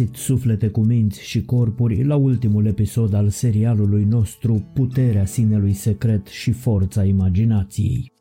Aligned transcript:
Bun 0.00 0.08
găsit 0.08 0.24
suflete 0.24 0.68
cu 0.68 0.80
minți 0.80 1.22
și 1.22 1.44
corpuri 1.44 2.04
la 2.04 2.16
ultimul 2.16 2.66
episod 2.66 3.14
al 3.14 3.28
serialului 3.28 4.04
nostru 4.04 4.64
Puterea 4.74 5.24
sinelui 5.24 5.72
secret 5.72 6.26
și 6.26 6.52
forța 6.52 7.04
imaginației. 7.04 8.19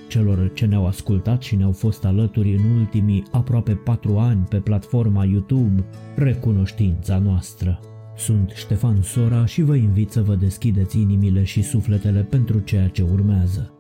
Celor 0.08 0.52
ce 0.54 0.66
ne-au 0.66 0.86
ascultat 0.86 1.42
și 1.42 1.56
ne-au 1.56 1.72
fost 1.72 2.06
alături 2.06 2.56
în 2.56 2.78
ultimii 2.80 3.24
aproape 3.32 3.72
patru 3.72 4.18
ani 4.18 4.46
pe 4.50 4.58
platforma 4.58 5.26
YouTube, 5.26 5.84
recunoștința 6.16 7.18
noastră. 7.18 7.80
Sunt 8.18 8.52
Ștefan 8.56 9.02
Sora 9.02 9.46
și 9.46 9.62
vă 9.62 9.76
invit 9.76 10.10
să 10.10 10.22
vă 10.22 10.36
deschideți 10.36 11.00
inimile 11.00 11.44
și 11.44 11.62
sufletele 11.62 12.22
pentru 12.22 12.60
ceea 12.60 12.88
ce 12.88 13.02
urmează. 13.02 13.74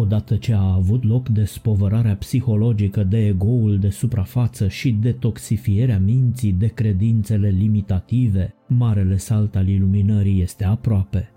Odată 0.00 0.36
ce 0.36 0.52
a 0.52 0.72
avut 0.74 1.04
loc 1.04 1.28
despovărarea 1.28 2.16
psihologică 2.16 3.04
de 3.04 3.26
egoul 3.26 3.78
de 3.78 3.88
suprafață 3.88 4.68
și 4.68 4.92
detoxifierea 4.92 5.98
minții 5.98 6.52
de 6.52 6.66
credințele 6.66 7.48
limitative, 7.48 8.54
marele 8.66 9.16
salt 9.16 9.56
al 9.56 9.68
iluminării 9.68 10.42
este 10.42 10.64
aproape. 10.64 11.30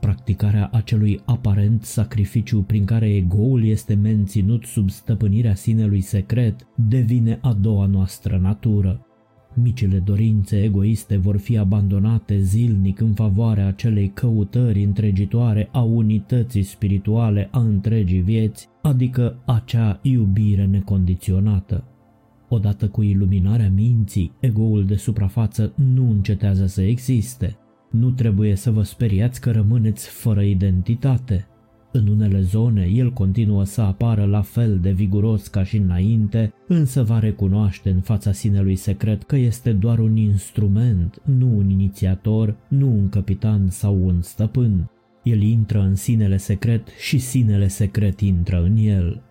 Practicarea 0.00 0.70
acelui 0.72 1.20
aparent 1.24 1.82
sacrificiu 1.82 2.62
prin 2.62 2.84
care 2.84 3.14
egoul 3.14 3.64
este 3.64 3.94
menținut 3.94 4.64
sub 4.64 4.90
stăpânirea 4.90 5.54
sinelui 5.54 6.00
secret 6.00 6.66
devine 6.74 7.38
a 7.42 7.52
doua 7.52 7.86
noastră 7.86 8.38
natură. 8.42 9.06
Micile 9.54 9.98
dorințe 9.98 10.62
egoiste 10.62 11.16
vor 11.16 11.36
fi 11.36 11.58
abandonate 11.58 12.38
zilnic 12.38 13.00
în 13.00 13.12
favoarea 13.12 13.66
acelei 13.66 14.08
căutări 14.08 14.82
întregitoare 14.82 15.68
a 15.72 15.82
unității 15.82 16.62
spirituale 16.62 17.48
a 17.50 17.60
întregii 17.60 18.20
vieți, 18.20 18.68
adică 18.82 19.42
acea 19.44 19.98
iubire 20.02 20.66
necondiționată. 20.66 21.84
Odată 22.48 22.88
cu 22.88 23.02
iluminarea 23.02 23.70
minții, 23.70 24.32
egoul 24.40 24.84
de 24.84 24.94
suprafață 24.94 25.72
nu 25.94 26.10
încetează 26.10 26.66
să 26.66 26.82
existe. 26.82 27.56
Nu 27.90 28.10
trebuie 28.10 28.54
să 28.54 28.70
vă 28.70 28.82
speriați 28.82 29.40
că 29.40 29.50
rămâneți 29.50 30.08
fără 30.08 30.42
identitate. 30.42 31.46
În 31.94 32.06
unele 32.06 32.40
zone, 32.40 32.84
el 32.86 33.12
continuă 33.12 33.64
să 33.64 33.80
apară 33.80 34.24
la 34.24 34.40
fel 34.40 34.78
de 34.78 34.90
viguros 34.90 35.46
ca 35.48 35.64
și 35.64 35.76
înainte, 35.76 36.52
însă 36.68 37.02
va 37.02 37.18
recunoaște 37.18 37.90
în 37.90 38.00
fața 38.00 38.32
sinelui 38.32 38.76
secret 38.76 39.22
că 39.22 39.36
este 39.36 39.72
doar 39.72 39.98
un 39.98 40.16
instrument, 40.16 41.22
nu 41.24 41.56
un 41.56 41.70
inițiator, 41.70 42.56
nu 42.68 42.88
un 42.88 43.08
capitan 43.08 43.68
sau 43.68 44.04
un 44.04 44.20
stăpân. 44.20 44.90
El 45.22 45.42
intră 45.42 45.80
în 45.80 45.94
sinele 45.94 46.36
secret 46.36 46.88
și 46.88 47.18
sinele 47.18 47.68
secret 47.68 48.20
intră 48.20 48.62
în 48.62 48.76
el. 48.76 49.22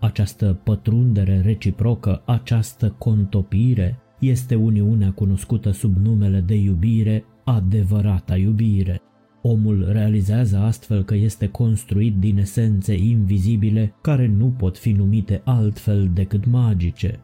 Această 0.00 0.60
pătrundere 0.64 1.40
reciprocă, 1.40 2.22
această 2.24 2.94
contopire, 2.98 3.98
este 4.18 4.54
uniunea 4.54 5.12
cunoscută 5.12 5.70
sub 5.70 5.96
numele 5.96 6.40
de 6.40 6.54
iubire, 6.54 7.24
adevărata 7.44 8.36
iubire. 8.36 9.00
Omul 9.50 9.88
realizează 9.92 10.56
astfel 10.56 11.02
că 11.02 11.14
este 11.14 11.48
construit 11.48 12.16
din 12.16 12.38
esențe 12.38 12.94
invizibile 12.94 13.94
care 14.00 14.26
nu 14.26 14.46
pot 14.46 14.78
fi 14.78 14.92
numite 14.92 15.40
altfel 15.44 16.10
decât 16.14 16.46
magice. 16.46 17.20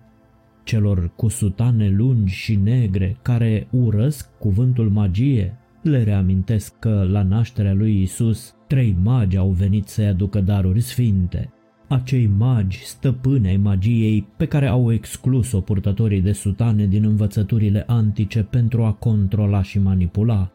Celor 0.64 1.12
cu 1.16 1.28
sutane 1.28 1.88
lungi 1.88 2.34
și 2.34 2.54
negre 2.54 3.16
care 3.22 3.66
urăsc 3.70 4.28
cuvântul 4.38 4.91
magie, 4.91 5.59
le 5.82 6.03
reamintesc 6.03 6.78
că 6.78 7.06
la 7.10 7.22
nașterea 7.22 7.75
lui 7.75 8.03
Isus 8.03 8.54
trei 8.66 8.97
magi 9.03 9.37
au 9.37 9.48
venit 9.48 9.88
să-i 9.88 10.06
aducă 10.06 10.41
daruri 10.41 10.81
sfinte. 10.81 11.53
Acei 11.88 12.26
magi 12.26 12.84
stăpâni 12.84 13.48
ai 13.48 13.56
magiei 13.56 14.26
pe 14.37 14.47
care 14.47 14.66
au 14.66 14.93
exclus-o 14.93 15.60
purtătorii 15.60 16.20
de 16.20 16.32
sutane 16.32 16.87
din 16.87 17.04
învățăturile 17.04 17.84
antice 17.87 18.43
pentru 18.43 18.84
a 18.84 18.93
controla 18.93 19.62
și 19.62 19.78
manipula. 19.78 20.50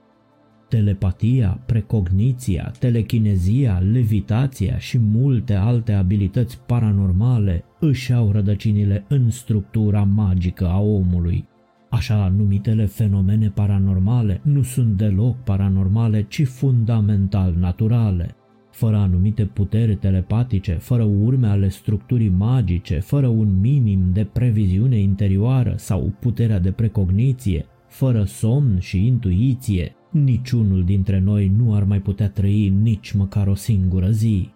Telepatia, 0.71 1.59
precogniția, 1.65 2.71
telechinezia, 2.79 3.77
levitația 3.91 4.77
și 4.77 4.99
multe 4.99 5.53
alte 5.53 5.91
abilități 5.91 6.59
paranormale 6.65 7.63
își 7.79 8.13
au 8.13 8.31
rădăcinile 8.31 9.05
în 9.07 9.29
structura 9.29 10.03
magică 10.03 10.67
a 10.67 10.79
omului. 10.79 11.47
Așa 11.89 12.33
numitele 12.37 12.85
fenomene 12.85 13.49
paranormale 13.49 14.41
nu 14.43 14.61
sunt 14.61 14.97
deloc 14.97 15.37
paranormale, 15.37 16.25
ci 16.29 16.47
fundamental 16.47 17.55
naturale. 17.59 18.35
Fără 18.71 18.97
anumite 18.97 19.45
puteri 19.45 19.95
telepatice, 19.95 20.73
fără 20.73 21.03
urme 21.03 21.47
ale 21.47 21.69
structurii 21.69 22.33
magice, 22.37 22.99
fără 22.99 23.27
un 23.27 23.59
minim 23.59 24.09
de 24.13 24.23
previziune 24.23 24.97
interioară 24.97 25.73
sau 25.77 26.13
puterea 26.19 26.59
de 26.59 26.71
precogniție, 26.71 27.65
fără 27.87 28.23
somn 28.23 28.79
și 28.79 29.05
intuiție, 29.05 29.95
niciunul 30.11 30.83
dintre 30.83 31.19
noi 31.19 31.47
nu 31.57 31.75
ar 31.75 31.83
mai 31.83 31.99
putea 31.99 32.29
trăi 32.29 32.69
nici 32.69 33.11
măcar 33.11 33.47
o 33.47 33.55
singură 33.55 34.09
zi. 34.09 34.49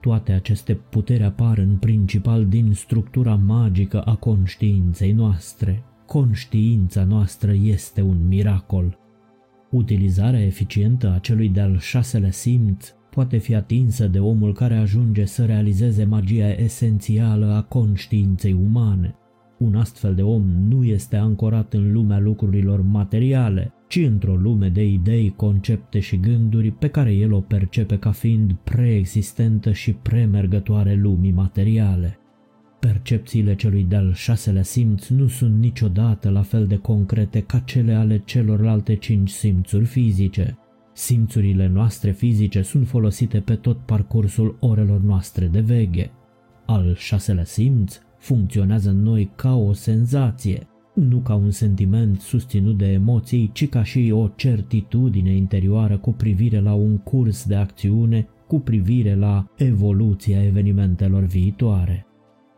Toate 0.00 0.32
aceste 0.32 0.74
puteri 0.74 1.22
apar 1.22 1.58
în 1.58 1.76
principal 1.76 2.46
din 2.46 2.72
structura 2.72 3.34
magică 3.34 4.00
a 4.00 4.14
conștiinței 4.14 5.12
noastre. 5.12 5.82
Conștiința 6.06 7.04
noastră 7.04 7.52
este 7.52 8.00
un 8.02 8.28
miracol. 8.28 8.98
Utilizarea 9.70 10.44
eficientă 10.44 11.12
a 11.14 11.18
celui 11.18 11.48
de-al 11.48 11.78
șaselea 11.78 12.30
simț 12.30 12.94
poate 13.10 13.38
fi 13.38 13.54
atinsă 13.54 14.06
de 14.08 14.18
omul 14.18 14.52
care 14.52 14.76
ajunge 14.76 15.24
să 15.24 15.44
realizeze 15.44 16.04
magia 16.04 16.50
esențială 16.50 17.52
a 17.52 17.62
conștiinței 17.62 18.52
umane. 18.52 19.16
Un 19.62 19.74
astfel 19.74 20.14
de 20.14 20.22
om 20.22 20.42
nu 20.68 20.84
este 20.84 21.16
ancorat 21.16 21.72
în 21.72 21.92
lumea 21.92 22.18
lucrurilor 22.18 22.80
materiale, 22.80 23.72
ci 23.88 23.96
într-o 23.96 24.34
lume 24.34 24.68
de 24.68 24.86
idei, 24.86 25.34
concepte 25.36 26.00
și 26.00 26.16
gânduri 26.16 26.70
pe 26.70 26.88
care 26.88 27.12
el 27.12 27.32
o 27.32 27.40
percepe 27.40 27.98
ca 27.98 28.10
fiind 28.10 28.52
preexistentă 28.64 29.72
și 29.72 29.92
premergătoare 29.92 30.94
lumii 30.94 31.30
materiale. 31.30 32.18
Percepțiile 32.80 33.54
celui 33.54 33.84
de-al 33.88 34.12
șaselea 34.12 34.62
simț 34.62 35.08
nu 35.08 35.26
sunt 35.26 35.58
niciodată 35.58 36.30
la 36.30 36.42
fel 36.42 36.66
de 36.66 36.76
concrete 36.76 37.40
ca 37.40 37.58
cele 37.58 37.92
ale 37.92 38.22
celorlalte 38.24 38.94
cinci 38.94 39.30
simțuri 39.30 39.84
fizice. 39.84 40.58
Simțurile 40.92 41.68
noastre 41.68 42.10
fizice 42.10 42.62
sunt 42.62 42.88
folosite 42.88 43.40
pe 43.40 43.54
tot 43.54 43.78
parcursul 43.78 44.56
orelor 44.60 45.00
noastre 45.00 45.46
de 45.46 45.60
veche. 45.60 46.10
Al 46.66 46.94
șaselea 46.94 47.44
simț 47.44 48.00
funcționează 48.22 48.90
în 48.90 49.02
noi 49.02 49.30
ca 49.34 49.54
o 49.54 49.72
senzație, 49.72 50.66
nu 50.94 51.18
ca 51.18 51.34
un 51.34 51.50
sentiment 51.50 52.20
susținut 52.20 52.78
de 52.78 52.92
emoții, 52.92 53.50
ci 53.52 53.68
ca 53.68 53.82
și 53.82 54.10
o 54.14 54.28
certitudine 54.36 55.34
interioară 55.34 55.98
cu 55.98 56.12
privire 56.12 56.60
la 56.60 56.74
un 56.74 56.98
curs 56.98 57.46
de 57.46 57.54
acțiune, 57.54 58.28
cu 58.46 58.58
privire 58.58 59.14
la 59.14 59.46
evoluția 59.56 60.44
evenimentelor 60.44 61.22
viitoare. 61.22 62.06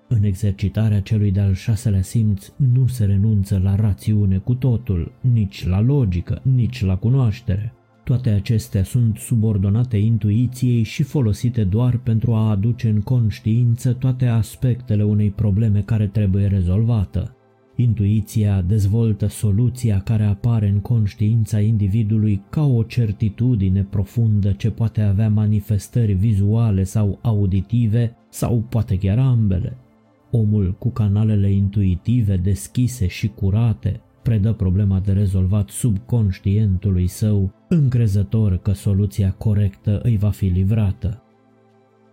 În 0.08 0.22
exercitarea 0.22 1.00
celui 1.00 1.30
de-al 1.30 1.52
șaselea 1.52 2.02
simț 2.02 2.52
nu 2.56 2.86
se 2.86 3.04
renunță 3.04 3.60
la 3.62 3.74
rațiune 3.74 4.38
cu 4.38 4.54
totul, 4.54 5.12
nici 5.20 5.66
la 5.66 5.80
logică, 5.80 6.40
nici 6.42 6.84
la 6.84 6.96
cunoaștere. 6.96 7.74
Toate 8.04 8.30
acestea 8.30 8.82
sunt 8.82 9.16
subordonate 9.16 9.96
intuiției 9.96 10.82
și 10.82 11.02
folosite 11.02 11.64
doar 11.64 11.96
pentru 11.96 12.32
a 12.32 12.50
aduce 12.50 12.88
în 12.88 13.00
conștiință 13.00 13.92
toate 13.92 14.26
aspectele 14.26 15.04
unei 15.04 15.30
probleme 15.30 15.80
care 15.80 16.06
trebuie 16.06 16.46
rezolvată. 16.46 17.36
Intuiția 17.76 18.62
dezvoltă 18.62 19.26
soluția 19.26 20.00
care 20.00 20.24
apare 20.24 20.68
în 20.68 20.80
conștiința 20.80 21.60
individului 21.60 22.42
ca 22.50 22.66
o 22.66 22.82
certitudine 22.82 23.86
profundă 23.90 24.52
ce 24.52 24.70
poate 24.70 25.00
avea 25.00 25.28
manifestări 25.28 26.12
vizuale 26.12 26.82
sau 26.82 27.18
auditive 27.22 28.16
sau 28.28 28.64
poate 28.68 28.98
chiar 28.98 29.18
ambele. 29.18 29.76
Omul 30.30 30.76
cu 30.78 30.90
canalele 30.90 31.50
intuitive 31.50 32.36
deschise 32.36 33.06
și 33.06 33.28
curate 33.28 34.00
predă 34.24 34.52
problema 34.52 35.00
de 35.00 35.12
rezolvat 35.12 35.68
subconștientului 35.68 37.06
său, 37.06 37.52
încrezător 37.68 38.56
că 38.56 38.72
soluția 38.72 39.30
corectă 39.30 40.00
îi 40.02 40.16
va 40.16 40.30
fi 40.30 40.44
livrată. 40.44 41.22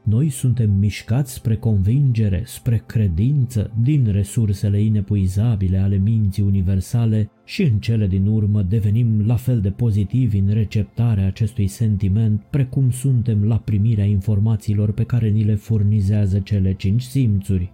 Noi 0.04 0.30
suntem 0.30 0.72
mișcați 0.72 1.34
spre 1.34 1.56
convingere, 1.56 2.44
spre 2.46 2.84
credință 2.86 3.72
din 3.82 4.12
resursele 4.12 4.82
inepuizabile 4.82 5.78
ale 5.78 5.98
minții 5.98 6.44
universale 6.44 7.30
și 7.46 7.64
în 7.64 7.80
cele 7.80 8.08
din 8.08 8.26
urmă 8.26 8.62
devenim 8.62 9.26
la 9.26 9.36
fel 9.36 9.62
de 9.62 9.70
pozitivi 9.70 10.38
în 10.38 10.50
receptarea 10.54 11.26
acestui 11.26 11.68
sentiment 11.68 12.42
precum 12.50 12.90
suntem 12.90 13.44
la 13.44 13.58
primirea 13.58 14.06
informațiilor 14.06 14.92
pe 14.92 15.04
care 15.04 15.30
ni 15.30 15.44
le 15.44 15.56
furnizează 15.56 16.40
cele 16.40 16.74
cinci 16.74 17.02
simțuri. 17.02 17.72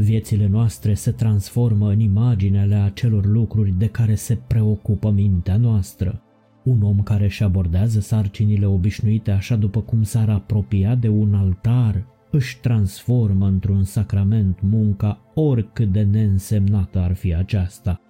Viețile 0.00 0.46
noastre 0.46 0.94
se 0.94 1.10
transformă 1.10 1.90
în 1.90 2.00
imaginele 2.00 2.74
acelor 2.74 3.26
lucruri 3.26 3.74
de 3.78 3.86
care 3.86 4.14
se 4.14 4.38
preocupă 4.46 5.10
mintea 5.10 5.56
noastră. 5.56 6.22
Un 6.64 6.82
om 6.82 7.02
care 7.02 7.24
își 7.24 7.42
abordează 7.42 8.00
sarcinile 8.00 8.66
obișnuite 8.66 9.30
așa 9.30 9.56
după 9.56 9.80
cum 9.80 10.02
s-ar 10.02 10.28
apropia 10.28 10.94
de 10.94 11.08
un 11.08 11.34
altar, 11.34 12.06
își 12.30 12.60
transformă 12.60 13.46
într-un 13.46 13.84
sacrament 13.84 14.58
munca 14.62 15.20
oricât 15.34 15.92
de 15.92 16.02
neînsemnată 16.02 16.98
ar 16.98 17.14
fi 17.14 17.34
aceasta. 17.34 18.00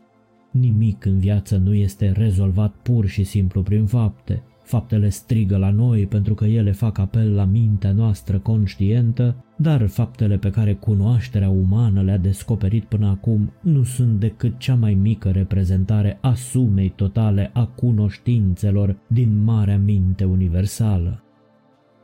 Nimic 0.51 1.05
în 1.05 1.19
viață 1.19 1.57
nu 1.57 1.75
este 1.75 2.11
rezolvat 2.11 2.75
pur 2.83 3.07
și 3.07 3.25
simplu 3.25 3.63
prin 3.63 3.87
fapte. 3.87 4.43
Faptele 4.69 5.09
strigă 5.09 5.57
la 5.57 5.71
noi 5.71 6.07
pentru 6.07 6.35
că 6.35 6.45
ele 6.45 6.73
fac 6.73 6.99
apel 6.99 7.35
la 7.35 7.45
mintea 7.45 7.93
noastră 7.93 8.39
conștientă, 8.39 9.45
dar 9.57 9.87
faptele 9.87 10.37
pe 10.37 10.51
care 10.51 10.75
cunoașterea 10.75 11.49
umană 11.49 12.03
le-a 12.03 12.17
descoperit 12.17 12.85
până 12.85 13.09
acum 13.09 13.53
nu 13.61 13.83
sunt 13.83 14.21
decât 14.21 14.59
cea 14.59 14.75
mai 14.75 14.95
mică 14.95 15.31
reprezentare 15.31 16.19
a 16.21 16.35
sumei 16.35 16.89
totale 16.89 17.51
a 17.53 17.67
cunoștințelor 17.67 18.97
din 19.07 19.45
marea 19.45 19.79
minte 19.79 20.25
universală. 20.25 21.23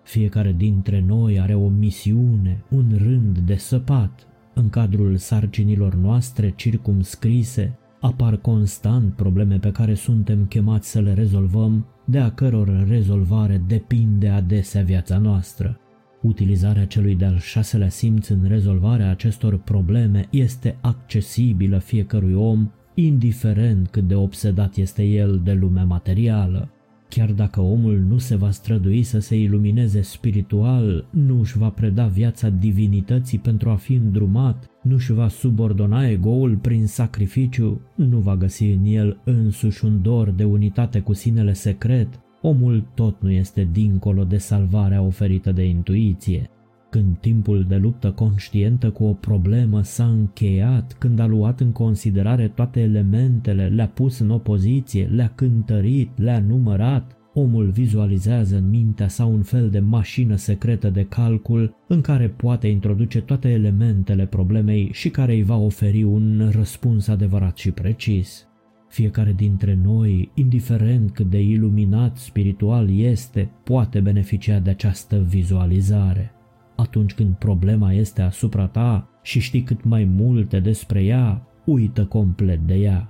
Fiecare 0.02 0.52
dintre 0.52 1.04
noi 1.06 1.40
are 1.40 1.54
o 1.54 1.68
misiune, 1.68 2.64
un 2.70 2.86
rând 2.96 3.38
de 3.38 3.54
săpat. 3.54 4.26
În 4.54 4.68
cadrul 4.68 5.16
sarcinilor 5.16 5.94
noastre 5.94 6.52
circumscrise, 6.56 7.78
apar 8.00 8.36
constant 8.36 9.14
probleme 9.14 9.58
pe 9.58 9.70
care 9.70 9.94
suntem 9.94 10.44
chemați 10.44 10.90
să 10.90 11.00
le 11.00 11.12
rezolvăm 11.12 11.86
de 12.04 12.18
a 12.18 12.30
căror 12.30 12.86
rezolvare 12.88 13.62
depinde 13.66 14.28
adesea 14.28 14.82
viața 14.82 15.18
noastră. 15.18 15.78
Utilizarea 16.22 16.86
celui 16.86 17.14
de-al 17.14 17.38
șaselea 17.38 17.88
simț 17.88 18.28
în 18.28 18.44
rezolvarea 18.46 19.10
acestor 19.10 19.58
probleme 19.58 20.26
este 20.30 20.76
accesibilă 20.80 21.78
fiecărui 21.78 22.34
om, 22.34 22.70
indiferent 22.94 23.88
cât 23.88 24.08
de 24.08 24.14
obsedat 24.14 24.76
este 24.76 25.02
el 25.02 25.40
de 25.44 25.52
lumea 25.52 25.84
materială. 25.84 26.68
Chiar 27.08 27.32
dacă 27.32 27.60
omul 27.60 28.04
nu 28.08 28.18
se 28.18 28.36
va 28.36 28.50
strădui 28.50 29.02
să 29.02 29.18
se 29.18 29.36
ilumineze 29.36 30.00
spiritual, 30.00 31.06
nu 31.10 31.38
își 31.38 31.58
va 31.58 31.68
preda 31.68 32.06
viața 32.06 32.48
divinității 32.48 33.38
pentru 33.38 33.70
a 33.70 33.74
fi 33.74 33.94
îndrumat, 33.94 34.70
nu 34.84 34.94
își 34.94 35.12
va 35.12 35.28
subordona 35.28 36.08
egoul 36.08 36.56
prin 36.56 36.86
sacrificiu, 36.86 37.80
nu 37.94 38.18
va 38.18 38.36
găsi 38.36 38.64
în 38.64 38.84
el 38.84 39.20
însuși 39.24 39.84
un 39.84 40.02
dor 40.02 40.30
de 40.30 40.44
unitate 40.44 41.00
cu 41.00 41.12
sinele 41.12 41.52
secret, 41.52 42.08
omul 42.42 42.86
tot 42.94 43.22
nu 43.22 43.30
este 43.30 43.68
dincolo 43.72 44.24
de 44.24 44.36
salvarea 44.36 45.02
oferită 45.02 45.52
de 45.52 45.64
intuiție. 45.64 46.50
Când 46.90 47.18
timpul 47.18 47.64
de 47.68 47.76
luptă 47.76 48.10
conștientă 48.10 48.90
cu 48.90 49.04
o 49.04 49.12
problemă 49.12 49.82
s-a 49.82 50.04
încheiat, 50.04 50.92
când 50.98 51.18
a 51.18 51.26
luat 51.26 51.60
în 51.60 51.72
considerare 51.72 52.48
toate 52.48 52.80
elementele, 52.80 53.66
le-a 53.66 53.88
pus 53.88 54.18
în 54.18 54.30
opoziție, 54.30 55.04
le-a 55.04 55.32
cântărit, 55.34 56.18
le-a 56.18 56.40
numărat, 56.40 57.16
omul 57.34 57.70
vizualizează 57.70 58.56
în 58.56 58.68
mintea 58.68 59.08
sa 59.08 59.24
un 59.24 59.42
fel 59.42 59.70
de 59.70 59.78
mașină 59.78 60.36
secretă 60.36 60.90
de 60.90 61.04
calcul 61.04 61.74
în 61.88 62.00
care 62.00 62.28
poate 62.28 62.66
introduce 62.66 63.20
toate 63.20 63.48
elementele 63.48 64.26
problemei 64.26 64.88
și 64.92 65.08
care 65.08 65.32
îi 65.32 65.42
va 65.42 65.56
oferi 65.56 66.02
un 66.02 66.50
răspuns 66.52 67.08
adevărat 67.08 67.56
și 67.56 67.70
precis. 67.70 68.46
Fiecare 68.88 69.32
dintre 69.32 69.78
noi, 69.82 70.30
indiferent 70.34 71.10
cât 71.10 71.30
de 71.30 71.40
iluminat 71.40 72.16
spiritual 72.16 72.98
este, 72.98 73.50
poate 73.64 74.00
beneficia 74.00 74.58
de 74.58 74.70
această 74.70 75.24
vizualizare. 75.28 76.32
Atunci 76.76 77.14
când 77.14 77.34
problema 77.34 77.92
este 77.92 78.22
asupra 78.22 78.66
ta 78.66 79.08
și 79.22 79.40
știi 79.40 79.62
cât 79.62 79.84
mai 79.84 80.04
multe 80.04 80.60
despre 80.60 81.02
ea, 81.02 81.46
uită 81.64 82.04
complet 82.04 82.60
de 82.66 82.74
ea. 82.74 83.08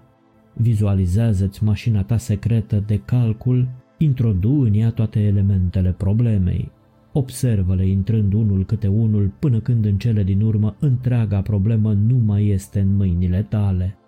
Vizualizează-ți 0.55 1.65
mașina 1.65 2.03
ta 2.03 2.17
secretă 2.17 2.83
de 2.87 3.01
calcul, 3.05 3.69
introdu 4.05 4.61
în 4.61 4.75
ea 4.75 4.91
toate 4.91 5.21
elementele 5.21 5.91
problemei. 5.93 6.71
Observă-le 7.13 7.87
intrând 7.87 8.33
unul 8.33 8.65
câte 8.65 8.87
unul 8.87 9.33
până 9.39 9.61
când 9.61 9.85
în 9.85 9.99
cele 9.99 10.23
din 10.23 10.41
urmă 10.41 10.77
întreaga 10.79 11.41
problemă 11.41 11.93
nu 11.93 12.17
mai 12.17 12.47
este 12.47 12.81
în 12.81 12.97
mâinile 12.97 13.47
tale. 13.49 13.99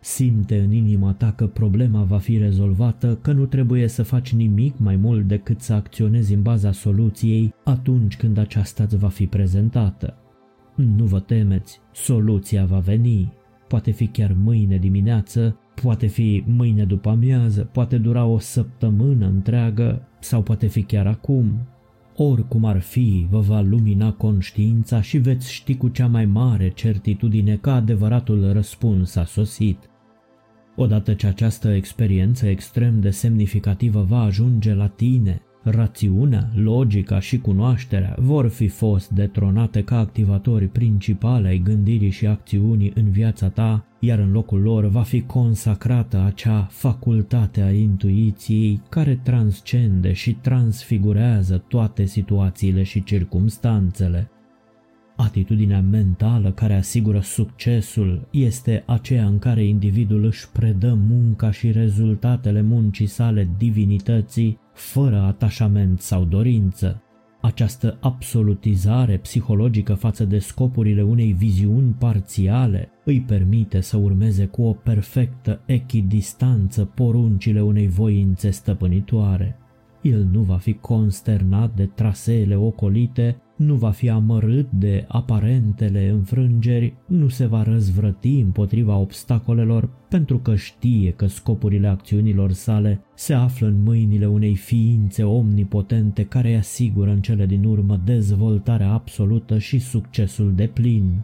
Simte 0.00 0.58
în 0.58 0.72
inima 0.72 1.12
ta 1.12 1.32
că 1.32 1.46
problema 1.46 2.02
va 2.02 2.18
fi 2.18 2.38
rezolvată, 2.38 3.18
că 3.22 3.32
nu 3.32 3.46
trebuie 3.46 3.88
să 3.88 4.02
faci 4.02 4.34
nimic 4.34 4.78
mai 4.78 4.96
mult 4.96 5.26
decât 5.26 5.60
să 5.60 5.72
acționezi 5.72 6.34
în 6.34 6.42
baza 6.42 6.72
soluției 6.72 7.54
atunci 7.64 8.16
când 8.16 8.38
aceasta 8.38 8.82
îți 8.82 8.96
va 8.96 9.08
fi 9.08 9.26
prezentată. 9.26 10.14
Nu 10.74 11.04
vă 11.04 11.20
temeți, 11.20 11.80
soluția 11.92 12.64
va 12.64 12.78
veni. 12.78 13.32
Poate 13.68 13.90
fi 13.90 14.06
chiar 14.06 14.36
mâine 14.42 14.76
dimineață, 14.76 15.58
poate 15.82 16.06
fi 16.06 16.44
mâine 16.46 16.84
după 16.84 17.08
amiază, 17.08 17.68
poate 17.72 17.98
dura 17.98 18.24
o 18.24 18.38
săptămână 18.38 19.26
întreagă 19.26 20.08
sau 20.18 20.42
poate 20.42 20.66
fi 20.66 20.82
chiar 20.82 21.06
acum. 21.06 21.66
Oricum 22.16 22.64
ar 22.64 22.80
fi, 22.80 23.26
vă 23.30 23.40
va 23.40 23.60
lumina 23.60 24.12
conștiința 24.12 25.00
și 25.00 25.18
veți 25.18 25.52
ști 25.52 25.76
cu 25.76 25.88
cea 25.88 26.06
mai 26.06 26.24
mare 26.26 26.68
certitudine 26.68 27.56
că 27.56 27.70
adevăratul 27.70 28.52
răspuns 28.52 29.16
a 29.16 29.24
sosit. 29.24 29.78
Odată 30.76 31.14
ce 31.14 31.26
această 31.26 31.68
experiență 31.68 32.46
extrem 32.46 33.00
de 33.00 33.10
semnificativă 33.10 34.02
va 34.08 34.20
ajunge 34.20 34.74
la 34.74 34.86
tine, 34.86 35.42
rațiunea, 35.62 36.50
logica 36.54 37.18
și 37.20 37.38
cunoașterea 37.38 38.16
vor 38.18 38.48
fi 38.48 38.68
fost 38.68 39.10
detronate 39.10 39.82
ca 39.82 39.98
activatori 39.98 40.66
principale 40.66 41.48
ai 41.48 41.58
gândirii 41.58 42.10
și 42.10 42.26
acțiunii 42.26 42.92
în 42.94 43.10
viața 43.10 43.48
ta, 43.48 43.86
iar 44.06 44.18
în 44.18 44.32
locul 44.32 44.60
lor 44.60 44.84
va 44.84 45.02
fi 45.02 45.20
consacrată 45.20 46.18
acea 46.18 46.66
facultate 46.70 47.60
a 47.60 47.72
intuiției 47.72 48.80
care 48.88 49.20
transcende 49.22 50.12
și 50.12 50.32
transfigurează 50.32 51.64
toate 51.68 52.04
situațiile 52.04 52.82
și 52.82 53.04
circumstanțele. 53.04 54.30
Atitudinea 55.16 55.80
mentală 55.80 56.52
care 56.52 56.74
asigură 56.74 57.20
succesul 57.20 58.28
este 58.30 58.82
aceea 58.86 59.26
în 59.26 59.38
care 59.38 59.64
individul 59.64 60.24
își 60.24 60.50
predă 60.50 60.98
munca 61.08 61.50
și 61.50 61.70
rezultatele 61.70 62.62
muncii 62.62 63.06
sale 63.06 63.48
divinității 63.58 64.58
fără 64.72 65.20
atașament 65.20 66.00
sau 66.00 66.24
dorință. 66.24 67.00
Această 67.40 67.98
absolutizare 68.00 69.16
psihologică 69.16 69.94
față 69.94 70.24
de 70.24 70.38
scopurile 70.38 71.02
unei 71.02 71.32
viziuni 71.32 71.94
parțiale 71.98 72.88
îi 73.04 73.20
permite 73.20 73.80
să 73.80 73.96
urmeze 73.96 74.46
cu 74.46 74.62
o 74.62 74.72
perfectă 74.72 75.60
echidistanță 75.66 76.84
poruncile 76.84 77.62
unei 77.62 77.88
voințe 77.88 78.50
stăpânitoare. 78.50 79.58
El 80.02 80.24
nu 80.32 80.40
va 80.40 80.56
fi 80.56 80.74
consternat 80.74 81.74
de 81.74 81.86
traseele 81.86 82.56
ocolite 82.56 83.40
nu 83.56 83.74
va 83.74 83.90
fi 83.90 84.08
amărât 84.08 84.70
de 84.70 85.04
aparentele 85.08 86.08
înfrângeri, 86.08 86.94
nu 87.06 87.28
se 87.28 87.46
va 87.46 87.62
răzvrăti 87.62 88.40
împotriva 88.40 88.96
obstacolelor 88.96 89.88
pentru 90.08 90.38
că 90.38 90.54
știe 90.54 91.10
că 91.10 91.26
scopurile 91.26 91.88
acțiunilor 91.88 92.52
sale 92.52 93.00
se 93.14 93.34
află 93.34 93.66
în 93.66 93.82
mâinile 93.82 94.26
unei 94.26 94.54
ființe 94.54 95.22
omnipotente 95.22 96.24
care 96.24 96.48
îi 96.48 96.56
asigură 96.56 97.10
în 97.10 97.20
cele 97.20 97.46
din 97.46 97.64
urmă 97.64 98.00
dezvoltarea 98.04 98.92
absolută 98.92 99.58
și 99.58 99.78
succesul 99.78 100.52
de 100.54 100.66
plin. 100.66 101.22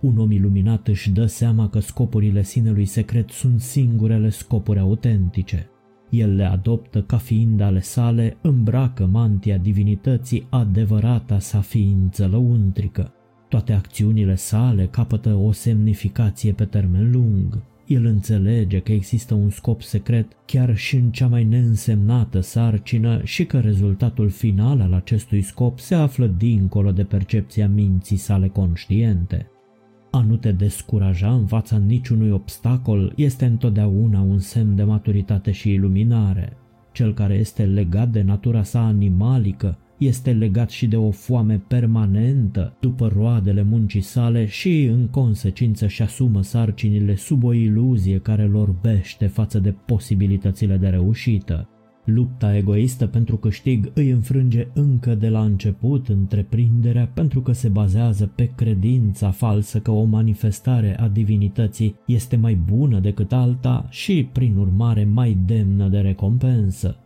Un 0.00 0.18
om 0.18 0.30
iluminat 0.30 0.88
își 0.88 1.10
dă 1.10 1.26
seama 1.26 1.68
că 1.68 1.78
scopurile 1.78 2.42
sinelui 2.42 2.84
secret 2.84 3.30
sunt 3.30 3.60
singurele 3.60 4.28
scopuri 4.28 4.78
autentice. 4.78 5.71
El 6.12 6.34
le 6.34 6.44
adoptă 6.44 7.02
ca 7.02 7.16
fiind 7.16 7.60
ale 7.60 7.80
sale, 7.80 8.36
îmbracă 8.40 9.06
mantia 9.06 9.56
divinității 9.56 10.46
adevărata 10.48 11.38
sa 11.38 11.60
ființă 11.60 12.26
lăuntrică. 12.26 13.12
Toate 13.48 13.72
acțiunile 13.72 14.34
sale 14.34 14.86
capătă 14.86 15.34
o 15.34 15.52
semnificație 15.52 16.52
pe 16.52 16.64
termen 16.64 17.10
lung. 17.10 17.62
El 17.86 18.04
înțelege 18.04 18.78
că 18.78 18.92
există 18.92 19.34
un 19.34 19.50
scop 19.50 19.82
secret 19.82 20.26
chiar 20.46 20.76
și 20.76 20.96
în 20.96 21.10
cea 21.10 21.26
mai 21.26 21.44
neînsemnată 21.44 22.40
sarcină 22.40 23.20
și 23.24 23.44
că 23.44 23.60
rezultatul 23.60 24.28
final 24.28 24.80
al 24.80 24.92
acestui 24.92 25.42
scop 25.42 25.78
se 25.78 25.94
află 25.94 26.26
dincolo 26.26 26.92
de 26.92 27.04
percepția 27.04 27.68
minții 27.68 28.16
sale 28.16 28.48
conștiente. 28.48 29.51
A 30.14 30.20
nu 30.20 30.36
te 30.36 30.52
descuraja 30.52 31.32
în 31.32 31.46
fața 31.46 31.76
niciunui 31.76 32.30
obstacol 32.30 33.12
este 33.16 33.44
întotdeauna 33.44 34.20
un 34.20 34.38
semn 34.38 34.76
de 34.76 34.82
maturitate 34.82 35.50
și 35.50 35.70
iluminare. 35.70 36.56
Cel 36.92 37.14
care 37.14 37.34
este 37.34 37.64
legat 37.64 38.08
de 38.08 38.22
natura 38.22 38.62
sa 38.62 38.80
animalică 38.80 39.78
este 39.98 40.32
legat 40.32 40.70
și 40.70 40.86
de 40.86 40.96
o 40.96 41.10
foame 41.10 41.62
permanentă 41.68 42.76
după 42.80 43.12
roadele 43.14 43.62
muncii 43.62 44.00
sale 44.00 44.46
și, 44.46 44.84
în 44.84 45.08
consecință, 45.08 45.86
și 45.86 46.02
asumă 46.02 46.42
sarcinile 46.42 47.14
sub 47.14 47.44
o 47.44 47.52
iluzie 47.52 48.18
care 48.18 48.44
lor 48.44 48.74
bește 48.80 49.26
față 49.26 49.58
de 49.58 49.74
posibilitățile 49.86 50.76
de 50.76 50.88
reușită. 50.88 51.68
Lupta 52.04 52.56
egoistă 52.56 53.06
pentru 53.06 53.36
câștig 53.36 53.90
îi 53.94 54.10
înfrânge 54.10 54.66
încă 54.74 55.14
de 55.14 55.28
la 55.28 55.42
început 55.42 56.08
întreprinderea 56.08 57.10
pentru 57.14 57.40
că 57.40 57.52
se 57.52 57.68
bazează 57.68 58.30
pe 58.34 58.50
credința 58.54 59.30
falsă 59.30 59.78
că 59.78 59.90
o 59.90 60.04
manifestare 60.04 60.98
a 60.98 61.08
divinității 61.08 61.94
este 62.06 62.36
mai 62.36 62.54
bună 62.54 62.98
decât 62.98 63.32
alta 63.32 63.86
și, 63.90 64.28
prin 64.32 64.56
urmare, 64.56 65.04
mai 65.04 65.38
demnă 65.46 65.88
de 65.88 65.98
recompensă. 65.98 66.96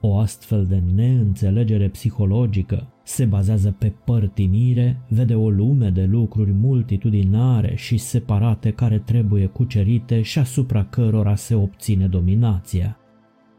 O 0.00 0.18
astfel 0.18 0.66
de 0.68 0.82
neînțelegere 0.94 1.88
psihologică 1.88 2.86
se 3.04 3.24
bazează 3.24 3.74
pe 3.78 3.92
părtinire, 4.04 5.00
vede 5.08 5.34
o 5.34 5.50
lume 5.50 5.88
de 5.90 6.04
lucruri 6.04 6.52
multitudinare 6.52 7.74
și 7.76 7.96
separate 7.96 8.70
care 8.70 8.98
trebuie 8.98 9.46
cucerite 9.46 10.22
și 10.22 10.38
asupra 10.38 10.84
cărora 10.84 11.34
se 11.34 11.54
obține 11.54 12.06
dominația. 12.06 12.96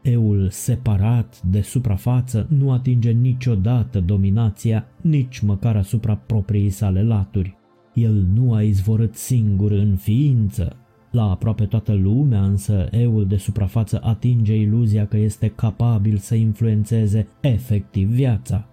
Eul 0.04 0.48
separat 0.50 1.42
de 1.42 1.60
suprafață 1.60 2.46
nu 2.58 2.72
atinge 2.72 3.10
niciodată 3.10 4.00
dominația, 4.00 4.86
nici 5.00 5.38
măcar 5.40 5.76
asupra 5.76 6.14
propriei 6.14 6.70
sale 6.70 7.02
laturi. 7.02 7.56
El 7.94 8.26
nu 8.34 8.52
a 8.52 8.62
izvorât 8.62 9.14
singur 9.14 9.70
în 9.70 9.96
ființă. 9.96 10.76
La 11.10 11.30
aproape 11.30 11.64
toată 11.64 11.92
lumea 11.92 12.42
însă 12.42 12.88
eul 12.90 13.26
de 13.26 13.36
suprafață 13.36 14.00
atinge 14.02 14.56
iluzia 14.56 15.06
că 15.06 15.16
este 15.16 15.48
capabil 15.48 16.16
să 16.16 16.34
influențeze 16.34 17.28
efectiv 17.40 18.08
viața. 18.08 18.68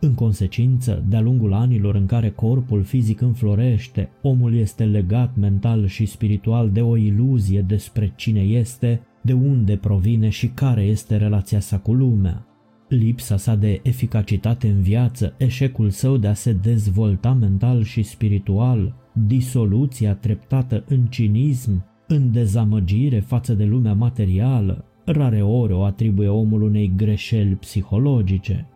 În 0.00 0.14
consecință, 0.14 1.04
de-a 1.08 1.20
lungul 1.20 1.52
anilor 1.52 1.94
în 1.94 2.06
care 2.06 2.30
corpul 2.30 2.82
fizic 2.82 3.20
înflorește, 3.20 4.10
omul 4.22 4.54
este 4.54 4.84
legat 4.84 5.36
mental 5.36 5.86
și 5.86 6.06
spiritual 6.06 6.70
de 6.70 6.82
o 6.82 6.96
iluzie 6.96 7.60
despre 7.60 8.12
cine 8.16 8.40
este, 8.40 9.00
de 9.26 9.32
unde 9.32 9.76
provine 9.76 10.28
și 10.28 10.46
care 10.46 10.82
este 10.82 11.16
relația 11.16 11.60
sa 11.60 11.78
cu 11.78 11.92
lumea. 11.92 12.46
Lipsa 12.88 13.36
sa 13.36 13.54
de 13.54 13.80
eficacitate 13.82 14.68
în 14.68 14.80
viață, 14.80 15.34
eșecul 15.38 15.90
său 15.90 16.16
de 16.16 16.26
a 16.26 16.34
se 16.34 16.52
dezvolta 16.52 17.32
mental 17.32 17.82
și 17.82 18.02
spiritual, 18.02 18.94
disoluția 19.12 20.14
treptată 20.14 20.84
în 20.88 21.04
cinism, 21.06 21.84
în 22.06 22.32
dezamăgire 22.32 23.20
față 23.20 23.54
de 23.54 23.64
lumea 23.64 23.94
materială, 23.94 24.84
rare 25.04 25.42
ori 25.42 25.72
o 25.72 25.82
atribuie 25.82 26.28
omul 26.28 26.62
unei 26.62 26.92
greșeli 26.96 27.54
psihologice. 27.54 28.68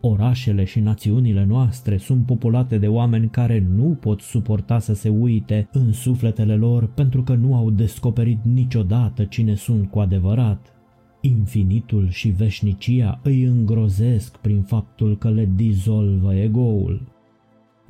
Orașele 0.00 0.64
și 0.64 0.80
națiunile 0.80 1.44
noastre 1.44 1.96
sunt 1.96 2.26
populate 2.26 2.78
de 2.78 2.88
oameni 2.88 3.28
care 3.28 3.66
nu 3.76 3.96
pot 4.00 4.20
suporta 4.20 4.78
să 4.78 4.94
se 4.94 5.08
uite 5.08 5.68
în 5.72 5.92
sufletele 5.92 6.56
lor 6.56 6.86
pentru 6.86 7.22
că 7.22 7.34
nu 7.34 7.54
au 7.54 7.70
descoperit 7.70 8.38
niciodată 8.42 9.24
cine 9.24 9.54
sunt 9.54 9.90
cu 9.90 9.98
adevărat. 9.98 10.72
Infinitul 11.20 12.08
și 12.08 12.28
veșnicia 12.28 13.20
îi 13.22 13.42
îngrozesc 13.42 14.36
prin 14.36 14.62
faptul 14.62 15.18
că 15.18 15.30
le 15.30 15.50
dizolvă 15.54 16.34
egoul. 16.34 17.17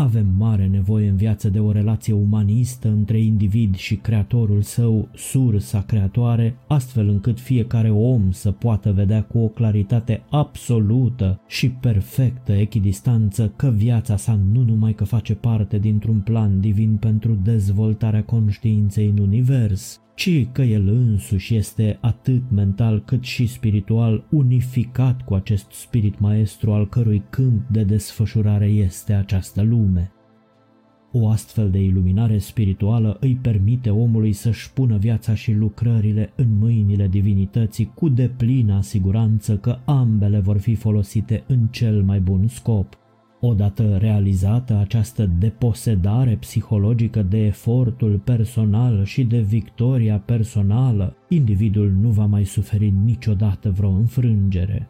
Avem 0.01 0.27
mare 0.37 0.67
nevoie 0.67 1.09
în 1.09 1.17
viață 1.17 1.49
de 1.49 1.61
o 1.61 1.73
relație 1.73 2.13
umanistă 2.13 2.89
între 2.89 3.21
individ 3.21 3.75
și 3.75 3.97
creatorul 3.97 4.63
său, 4.63 5.09
sursa 5.15 5.83
creatoare, 5.83 6.57
astfel 6.67 7.09
încât 7.09 7.41
fiecare 7.41 7.91
om 7.91 8.31
să 8.31 8.51
poată 8.51 8.93
vedea 8.93 9.23
cu 9.23 9.39
o 9.39 9.49
claritate 9.49 10.23
absolută 10.31 11.41
și 11.47 11.71
perfectă 11.71 12.53
echidistanță 12.53 13.53
că 13.57 13.71
viața 13.71 14.17
sa 14.17 14.39
nu 14.53 14.63
numai 14.63 14.93
că 14.93 15.05
face 15.05 15.35
parte 15.35 15.79
dintr-un 15.79 16.21
plan 16.21 16.61
divin 16.61 16.97
pentru 16.97 17.39
dezvoltarea 17.45 18.25
conștiinței 18.25 19.09
în 19.09 19.19
univers, 19.19 20.01
ci 20.19 20.47
că 20.53 20.63
el 20.63 20.89
însuși 20.89 21.55
este 21.55 21.99
atât 22.01 22.43
mental 22.51 23.03
cât 23.05 23.25
și 23.25 23.47
spiritual 23.47 24.25
unificat 24.31 25.25
cu 25.25 25.35
acest 25.35 25.71
spirit 25.71 26.19
maestru 26.19 26.73
al 26.73 26.89
cărui 26.89 27.23
câmp 27.31 27.69
de 27.69 27.83
desfășurare 27.83 28.67
este 28.67 29.13
această 29.13 29.63
lume. 29.63 30.13
O 31.13 31.29
astfel 31.29 31.71
de 31.71 31.79
iluminare 31.79 32.39
spirituală 32.39 33.17
îi 33.21 33.39
permite 33.43 33.91
omului 33.91 34.33
să-și 34.33 34.73
pună 34.73 34.97
viața 34.97 35.35
și 35.35 35.53
lucrările 35.53 36.33
în 36.37 36.59
mâinile 36.59 37.09
divinității 37.09 37.93
cu 37.95 38.09
deplină 38.09 38.83
siguranță 38.83 39.57
că 39.57 39.79
ambele 39.85 40.39
vor 40.39 40.59
fi 40.59 40.75
folosite 40.75 41.45
în 41.47 41.67
cel 41.71 42.03
mai 42.03 42.21
bun 42.21 42.49
scop– 42.49 42.99
Odată 43.41 43.97
realizată 43.97 44.77
această 44.77 45.31
deposedare 45.39 46.37
psihologică 46.41 47.23
de 47.23 47.45
efortul 47.45 48.21
personal 48.25 49.05
și 49.05 49.25
de 49.25 49.41
victoria 49.41 50.19
personală, 50.19 51.17
individul 51.29 51.91
nu 52.01 52.09
va 52.09 52.25
mai 52.25 52.45
suferi 52.45 52.93
niciodată 53.05 53.71
vreo 53.71 53.91
înfrângere. 53.91 54.89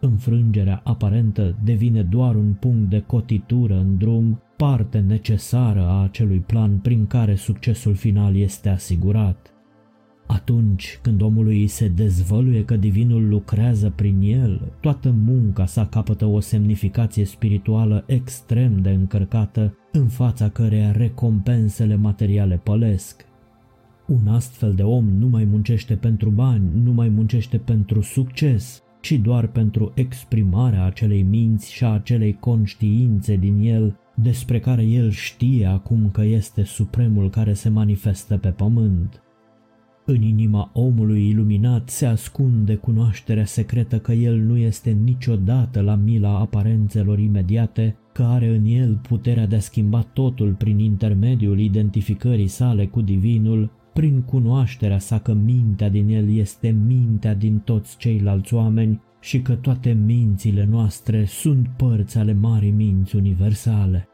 Înfrângerea 0.00 0.80
aparentă 0.84 1.56
devine 1.64 2.02
doar 2.02 2.34
un 2.34 2.52
punct 2.52 2.90
de 2.90 3.00
cotitură 3.00 3.78
în 3.78 3.98
drum, 3.98 4.42
parte 4.56 4.98
necesară 4.98 5.80
a 5.80 6.02
acelui 6.02 6.38
plan 6.38 6.78
prin 6.78 7.06
care 7.06 7.34
succesul 7.34 7.94
final 7.94 8.36
este 8.36 8.68
asigurat. 8.68 9.53
Atunci 10.34 10.98
când 11.02 11.22
omului 11.22 11.60
îi 11.60 11.66
se 11.66 11.88
dezvăluie 11.88 12.64
că 12.64 12.76
divinul 12.76 13.28
lucrează 13.28 13.92
prin 13.96 14.20
el, 14.20 14.72
toată 14.80 15.14
munca 15.24 15.66
sa 15.66 15.86
capătă 15.86 16.24
o 16.26 16.40
semnificație 16.40 17.24
spirituală 17.24 18.04
extrem 18.06 18.80
de 18.80 18.90
încărcată, 18.90 19.76
în 19.92 20.06
fața 20.06 20.48
căreia 20.48 20.92
recompensele 20.92 21.94
materiale 21.94 22.60
pălesc. 22.62 23.24
Un 24.06 24.28
astfel 24.28 24.72
de 24.72 24.82
om 24.82 25.04
nu 25.18 25.26
mai 25.26 25.44
muncește 25.44 25.94
pentru 25.94 26.30
bani, 26.30 26.64
nu 26.82 26.92
mai 26.92 27.08
muncește 27.08 27.56
pentru 27.56 28.00
succes, 28.00 28.82
ci 29.00 29.12
doar 29.12 29.46
pentru 29.46 29.92
exprimarea 29.94 30.84
acelei 30.84 31.22
minți 31.22 31.72
și 31.72 31.84
a 31.84 31.92
acelei 31.92 32.36
conștiințe 32.40 33.36
din 33.36 33.58
el 33.62 33.96
despre 34.14 34.60
care 34.60 34.82
el 34.82 35.10
știe 35.10 35.66
acum 35.66 36.10
că 36.12 36.22
este 36.22 36.62
supremul 36.62 37.30
care 37.30 37.52
se 37.52 37.68
manifestă 37.68 38.36
pe 38.36 38.48
pământ. 38.48 39.23
În 40.06 40.22
inima 40.22 40.70
omului 40.72 41.28
iluminat 41.28 41.88
se 41.88 42.06
ascunde 42.06 42.74
cunoașterea 42.74 43.44
secretă 43.44 43.98
că 43.98 44.12
el 44.12 44.36
nu 44.36 44.56
este 44.56 44.90
niciodată 44.90 45.80
la 45.80 45.94
mila 45.94 46.38
aparențelor 46.38 47.18
imediate, 47.18 47.96
că 48.12 48.22
are 48.22 48.48
în 48.48 48.64
el 48.64 49.00
puterea 49.08 49.46
de 49.46 49.56
a 49.56 49.60
schimba 49.60 50.00
totul 50.12 50.52
prin 50.52 50.78
intermediul 50.78 51.58
identificării 51.58 52.46
sale 52.46 52.86
cu 52.86 53.00
divinul, 53.00 53.70
prin 53.92 54.20
cunoașterea 54.20 54.98
sa 54.98 55.18
că 55.18 55.32
mintea 55.32 55.88
din 55.88 56.08
el 56.08 56.36
este 56.36 56.76
mintea 56.86 57.34
din 57.34 57.58
toți 57.58 57.96
ceilalți 57.96 58.54
oameni 58.54 59.00
și 59.20 59.40
că 59.40 59.54
toate 59.54 59.92
mințile 59.92 60.68
noastre 60.70 61.24
sunt 61.24 61.68
părți 61.76 62.18
ale 62.18 62.32
marii 62.32 62.70
minți 62.70 63.16
universale. 63.16 64.08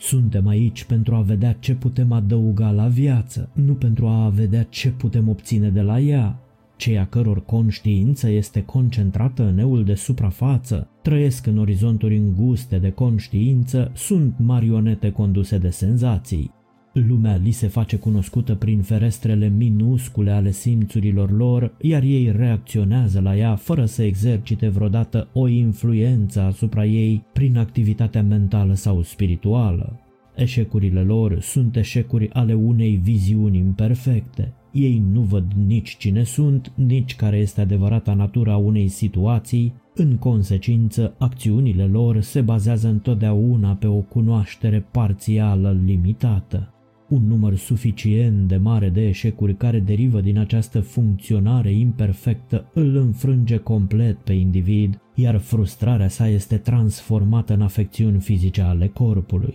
Suntem 0.00 0.46
aici 0.46 0.84
pentru 0.84 1.14
a 1.14 1.20
vedea 1.20 1.52
ce 1.52 1.74
putem 1.74 2.12
adăuga 2.12 2.70
la 2.70 2.86
viață, 2.86 3.48
nu 3.52 3.72
pentru 3.72 4.06
a 4.06 4.28
vedea 4.28 4.62
ce 4.62 4.90
putem 4.90 5.28
obține 5.28 5.68
de 5.68 5.80
la 5.80 6.00
ea. 6.00 6.38
Cei 6.76 6.98
a 6.98 7.06
căror 7.06 7.44
conștiință 7.44 8.28
este 8.28 8.62
concentrată 8.62 9.46
în 9.46 9.58
eul 9.58 9.84
de 9.84 9.94
suprafață, 9.94 10.88
trăiesc 11.02 11.46
în 11.46 11.58
orizonturi 11.58 12.16
înguste 12.16 12.78
de 12.78 12.90
conștiință, 12.90 13.90
sunt 13.94 14.34
marionete 14.38 15.10
conduse 15.10 15.58
de 15.58 15.70
senzații. 15.70 16.50
Lumea 16.92 17.36
li 17.36 17.50
se 17.50 17.66
face 17.66 17.96
cunoscută 17.96 18.54
prin 18.54 18.82
ferestrele 18.82 19.48
minuscule 19.48 20.30
ale 20.30 20.50
simțurilor 20.50 21.30
lor, 21.30 21.74
iar 21.80 22.02
ei 22.02 22.32
reacționează 22.36 23.20
la 23.20 23.36
ea 23.36 23.54
fără 23.54 23.84
să 23.84 24.02
exercite 24.02 24.68
vreodată 24.68 25.28
o 25.32 25.48
influență 25.48 26.40
asupra 26.40 26.84
ei 26.84 27.24
prin 27.32 27.58
activitatea 27.58 28.22
mentală 28.22 28.74
sau 28.74 29.02
spirituală. 29.02 30.00
Eșecurile 30.36 31.02
lor 31.02 31.40
sunt 31.40 31.76
eșecuri 31.76 32.30
ale 32.32 32.54
unei 32.54 33.00
viziuni 33.02 33.58
imperfecte. 33.58 34.52
Ei 34.72 35.02
nu 35.12 35.20
văd 35.20 35.52
nici 35.66 35.96
cine 35.96 36.22
sunt, 36.22 36.72
nici 36.74 37.16
care 37.16 37.36
este 37.36 37.60
adevărata 37.60 38.14
natura 38.14 38.56
unei 38.56 38.88
situații, 38.88 39.74
în 39.94 40.16
consecință, 40.16 41.14
acțiunile 41.18 41.84
lor 41.84 42.20
se 42.20 42.40
bazează 42.40 42.88
întotdeauna 42.88 43.74
pe 43.74 43.86
o 43.86 44.00
cunoaștere 44.00 44.86
parțială 44.90 45.80
limitată. 45.84 46.74
Un 47.10 47.26
număr 47.26 47.56
suficient 47.56 48.48
de 48.48 48.56
mare 48.56 48.88
de 48.88 49.08
eșecuri 49.08 49.56
care 49.56 49.80
derivă 49.80 50.20
din 50.20 50.38
această 50.38 50.80
funcționare 50.80 51.72
imperfectă 51.72 52.64
îl 52.74 52.96
înfrânge 52.96 53.56
complet 53.56 54.16
pe 54.16 54.32
individ, 54.32 55.00
iar 55.14 55.36
frustrarea 55.36 56.08
sa 56.08 56.28
este 56.28 56.56
transformată 56.56 57.54
în 57.54 57.62
afecțiuni 57.62 58.20
fizice 58.20 58.62
ale 58.62 58.86
corpului. 58.86 59.54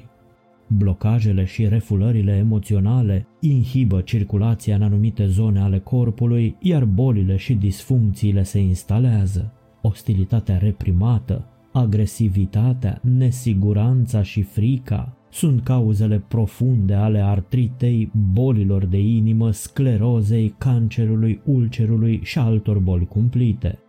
Blocajele 0.68 1.46
și 1.46 1.68
refulările 1.68 2.32
emoționale 2.32 3.28
inhibă 3.40 4.02
circulația 4.02 4.76
în 4.76 4.82
anumite 4.82 5.26
zone 5.26 5.60
ale 5.60 5.80
corpului, 5.80 6.56
iar 6.60 6.86
bolile 6.86 7.36
și 7.36 7.54
disfuncțiile 7.54 8.44
se 8.44 8.60
instalează. 8.60 9.54
Ostilitatea 9.82 10.58
reprimată, 10.58 11.46
agresivitatea, 11.72 13.02
nesiguranța 13.18 14.22
și 14.22 14.42
frica 14.42 15.18
sunt 15.36 15.64
cauzele 15.64 16.24
profunde 16.28 16.94
ale 16.94 17.20
artritei, 17.20 18.12
bolilor 18.34 18.86
de 18.86 19.00
inimă, 19.00 19.52
sclerozei, 19.52 20.56
cancerului, 20.58 21.42
ulcerului 21.46 22.20
și 22.24 22.40
altor 22.40 22.80
boli 22.80 23.06
cumplite 23.06 23.80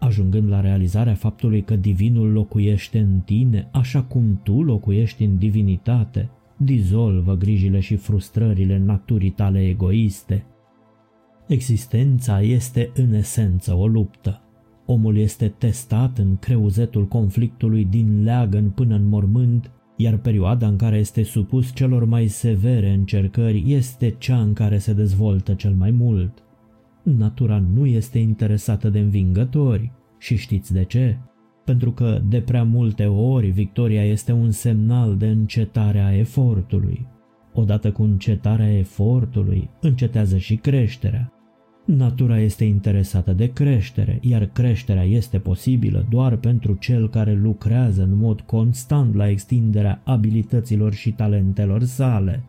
ajungând 0.00 0.48
la 0.48 0.60
realizarea 0.60 1.14
faptului 1.14 1.62
că 1.62 1.76
divinul 1.76 2.32
locuiește 2.32 2.98
în 2.98 3.20
tine 3.24 3.68
așa 3.72 4.02
cum 4.02 4.40
tu 4.42 4.62
locuiești 4.62 5.24
în 5.24 5.38
divinitate, 5.38 6.30
dizolvă 6.56 7.36
grijile 7.36 7.80
și 7.80 7.96
frustrările 7.96 8.78
naturii 8.78 9.30
tale 9.30 9.68
egoiste. 9.68 10.44
Existența 11.46 12.40
este 12.40 12.90
în 12.94 13.12
esență 13.12 13.74
o 13.74 13.86
luptă. 13.86 14.42
Omul 14.86 15.16
este 15.16 15.48
testat 15.48 16.18
în 16.18 16.36
creuzetul 16.36 17.06
conflictului 17.06 17.84
din 17.84 18.22
leagăn 18.22 18.70
până 18.70 18.94
în 18.94 19.08
mormânt, 19.08 19.70
iar 20.00 20.16
perioada 20.16 20.66
în 20.66 20.76
care 20.76 20.96
este 20.96 21.22
supus 21.22 21.74
celor 21.74 22.04
mai 22.04 22.26
severe 22.26 22.90
încercări 22.90 23.64
este 23.66 24.14
cea 24.18 24.40
în 24.40 24.52
care 24.52 24.78
se 24.78 24.92
dezvoltă 24.92 25.54
cel 25.54 25.74
mai 25.74 25.90
mult. 25.90 26.42
Natura 27.02 27.62
nu 27.74 27.86
este 27.86 28.18
interesată 28.18 28.88
de 28.88 28.98
învingători. 28.98 29.92
Și 30.18 30.36
știți 30.36 30.72
de 30.72 30.84
ce? 30.84 31.18
Pentru 31.64 31.92
că 31.92 32.20
de 32.28 32.40
prea 32.40 32.64
multe 32.64 33.06
ori 33.06 33.48
victoria 33.48 34.04
este 34.04 34.32
un 34.32 34.50
semnal 34.50 35.16
de 35.16 35.26
încetare 35.26 36.00
a 36.00 36.16
efortului. 36.16 37.06
Odată 37.52 37.92
cu 37.92 38.02
încetarea 38.02 38.78
efortului, 38.78 39.70
încetează 39.80 40.36
și 40.36 40.56
creșterea. 40.56 41.32
Natura 41.96 42.38
este 42.38 42.64
interesată 42.64 43.32
de 43.32 43.46
creștere, 43.46 44.18
iar 44.22 44.44
creșterea 44.44 45.04
este 45.04 45.38
posibilă 45.38 46.06
doar 46.10 46.36
pentru 46.36 46.74
cel 46.74 47.08
care 47.08 47.34
lucrează 47.34 48.02
în 48.02 48.16
mod 48.16 48.40
constant 48.40 49.14
la 49.14 49.28
extinderea 49.28 50.00
abilităților 50.04 50.92
și 50.92 51.12
talentelor 51.12 51.82
sale. 51.82 52.44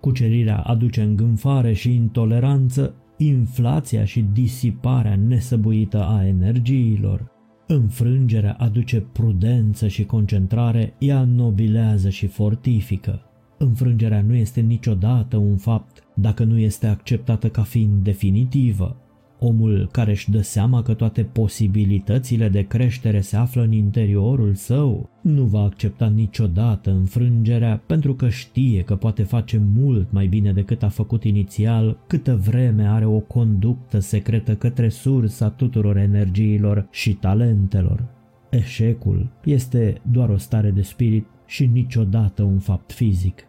Cucerirea 0.00 0.58
aduce 0.58 1.02
îngânfare 1.02 1.72
și 1.72 1.94
intoleranță, 1.94 2.94
inflația 3.16 4.04
și 4.04 4.24
disiparea 4.32 5.16
nesăbuită 5.16 6.04
a 6.04 6.26
energiilor. 6.26 7.32
Înfrângerea 7.66 8.56
aduce 8.58 9.00
prudență 9.00 9.88
și 9.88 10.04
concentrare, 10.04 10.94
ea 10.98 11.24
nobilează 11.24 12.08
și 12.08 12.26
fortifică. 12.26 13.20
Înfrângerea 13.58 14.22
nu 14.22 14.34
este 14.34 14.60
niciodată 14.60 15.36
un 15.36 15.56
fapt 15.56 16.03
dacă 16.14 16.44
nu 16.44 16.58
este 16.58 16.86
acceptată 16.86 17.48
ca 17.48 17.62
fiind 17.62 18.02
definitivă. 18.02 18.96
Omul 19.38 19.88
care 19.92 20.10
își 20.10 20.30
dă 20.30 20.40
seama 20.40 20.82
că 20.82 20.94
toate 20.94 21.22
posibilitățile 21.22 22.48
de 22.48 22.62
creștere 22.62 23.20
se 23.20 23.36
află 23.36 23.62
în 23.62 23.72
interiorul 23.72 24.54
său 24.54 25.10
nu 25.20 25.44
va 25.44 25.60
accepta 25.60 26.06
niciodată 26.06 26.90
înfrângerea 26.90 27.82
pentru 27.86 28.14
că 28.14 28.28
știe 28.28 28.82
că 28.82 28.96
poate 28.96 29.22
face 29.22 29.60
mult 29.74 30.12
mai 30.12 30.26
bine 30.26 30.52
decât 30.52 30.82
a 30.82 30.88
făcut 30.88 31.24
inițial 31.24 31.98
câtă 32.06 32.36
vreme 32.36 32.86
are 32.86 33.04
o 33.04 33.18
conductă 33.18 33.98
secretă 33.98 34.54
către 34.54 34.88
sursa 34.88 35.50
tuturor 35.50 35.96
energiilor 35.96 36.88
și 36.90 37.12
talentelor. 37.12 38.04
Eșecul 38.50 39.30
este 39.44 40.00
doar 40.10 40.28
o 40.28 40.36
stare 40.36 40.70
de 40.70 40.82
spirit 40.82 41.26
și 41.46 41.66
niciodată 41.66 42.42
un 42.42 42.58
fapt 42.58 42.92
fizic. 42.92 43.48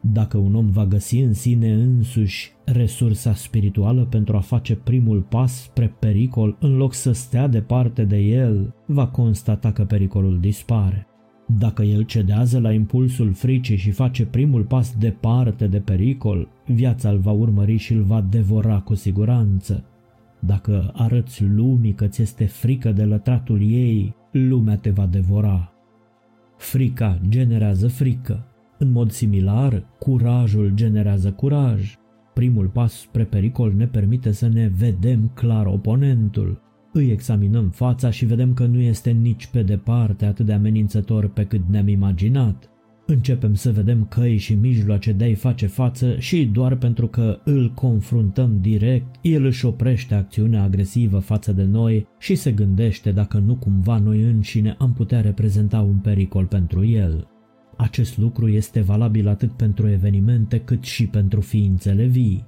Dacă 0.00 0.36
un 0.36 0.54
om 0.54 0.70
va 0.70 0.86
găsi 0.86 1.18
în 1.18 1.32
sine 1.32 1.72
însuși 1.72 2.52
resursa 2.64 3.34
spirituală 3.34 4.04
pentru 4.04 4.36
a 4.36 4.40
face 4.40 4.74
primul 4.74 5.20
pas 5.20 5.62
spre 5.62 5.94
pericol 5.98 6.56
în 6.60 6.76
loc 6.76 6.94
să 6.94 7.12
stea 7.12 7.46
departe 7.46 8.04
de 8.04 8.16
el, 8.16 8.74
va 8.86 9.06
constata 9.06 9.72
că 9.72 9.84
pericolul 9.84 10.40
dispare. 10.40 11.06
Dacă 11.58 11.82
el 11.82 12.02
cedează 12.02 12.60
la 12.60 12.72
impulsul 12.72 13.32
fricii 13.32 13.76
și 13.76 13.90
face 13.90 14.26
primul 14.26 14.62
pas 14.62 14.94
departe 14.98 15.66
de 15.66 15.78
pericol, 15.78 16.48
viața 16.66 17.10
îl 17.10 17.18
va 17.18 17.30
urmări 17.30 17.76
și 17.76 17.92
îl 17.92 18.02
va 18.02 18.20
devora 18.20 18.80
cu 18.80 18.94
siguranță. 18.94 19.84
Dacă 20.38 20.90
arăți 20.94 21.44
lumii 21.44 21.92
că 21.92 22.06
ți 22.06 22.22
este 22.22 22.44
frică 22.44 22.92
de 22.92 23.04
lătratul 23.04 23.60
ei, 23.60 24.14
lumea 24.30 24.76
te 24.76 24.90
va 24.90 25.06
devora. 25.06 25.72
Frica 26.56 27.18
generează 27.28 27.88
frică, 27.88 28.46
în 28.80 28.92
mod 28.92 29.10
similar, 29.10 29.86
curajul 29.98 30.70
generează 30.74 31.30
curaj. 31.32 31.94
Primul 32.34 32.66
pas 32.66 32.92
spre 32.92 33.24
pericol 33.24 33.72
ne 33.76 33.86
permite 33.86 34.32
să 34.32 34.48
ne 34.48 34.70
vedem 34.78 35.30
clar 35.34 35.66
oponentul. 35.66 36.60
Îi 36.92 37.10
examinăm 37.10 37.68
fața 37.68 38.10
și 38.10 38.24
vedem 38.24 38.54
că 38.54 38.66
nu 38.66 38.80
este 38.80 39.10
nici 39.10 39.46
pe 39.46 39.62
departe 39.62 40.24
atât 40.24 40.46
de 40.46 40.52
amenințător 40.52 41.28
pe 41.28 41.44
cât 41.44 41.60
ne-am 41.70 41.88
imaginat. 41.88 42.70
Începem 43.06 43.54
să 43.54 43.70
vedem 43.70 44.04
căi 44.04 44.36
și 44.36 44.54
mijloace 44.54 45.12
de 45.12 45.24
a-i 45.24 45.34
face 45.34 45.66
față 45.66 46.18
și 46.18 46.46
doar 46.52 46.76
pentru 46.76 47.06
că 47.06 47.40
îl 47.44 47.72
confruntăm 47.74 48.58
direct, 48.60 49.14
el 49.22 49.44
își 49.44 49.66
oprește 49.66 50.14
acțiunea 50.14 50.62
agresivă 50.62 51.18
față 51.18 51.52
de 51.52 51.64
noi 51.64 52.06
și 52.18 52.34
se 52.34 52.52
gândește 52.52 53.12
dacă 53.12 53.38
nu 53.38 53.54
cumva 53.54 53.98
noi 53.98 54.22
înșine 54.22 54.76
am 54.78 54.92
putea 54.92 55.20
reprezenta 55.20 55.80
un 55.80 55.96
pericol 55.96 56.44
pentru 56.44 56.84
el. 56.84 57.28
Acest 57.80 58.18
lucru 58.18 58.48
este 58.48 58.80
valabil 58.80 59.28
atât 59.28 59.50
pentru 59.50 59.88
evenimente 59.88 60.58
cât 60.58 60.84
și 60.84 61.06
pentru 61.06 61.40
ființele 61.40 62.04
vii. 62.04 62.44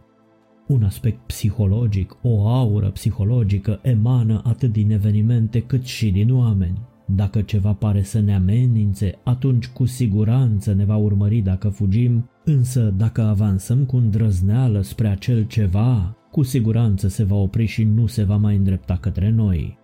Un 0.67 0.83
aspect 0.83 1.19
psihologic, 1.27 2.17
o 2.23 2.47
aură 2.47 2.91
psihologică 2.91 3.79
emană 3.83 4.41
atât 4.45 4.73
din 4.73 4.91
evenimente 4.91 5.61
cât 5.61 5.85
și 5.85 6.11
din 6.11 6.35
oameni. 6.35 6.79
Dacă 7.07 7.41
ceva 7.41 7.73
pare 7.73 8.03
să 8.03 8.21
ne 8.21 8.35
amenințe, 8.35 9.19
atunci 9.25 9.69
cu 9.69 9.85
siguranță 9.85 10.73
ne 10.73 10.85
va 10.85 10.97
urmări 10.97 11.41
dacă 11.41 11.69
fugim, 11.69 12.31
însă 12.45 12.95
dacă 12.97 13.23
avansăm 13.23 13.85
cu 13.85 13.97
îndrăzneală 13.97 14.81
spre 14.81 15.09
acel 15.09 15.47
ceva, 15.47 16.17
cu 16.31 16.43
siguranță 16.43 17.09
se 17.09 17.25
va 17.25 17.37
opri 17.37 17.67
și 17.67 17.85
nu 17.85 18.07
se 18.07 18.23
va 18.23 18.37
mai 18.37 18.57
îndrepta 18.57 18.97
către 18.97 19.31
noi. 19.31 19.79